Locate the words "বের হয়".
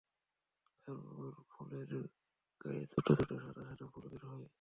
4.11-4.47